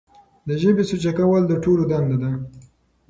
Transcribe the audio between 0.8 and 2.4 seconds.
سوچه کول د ټولو دنده ده.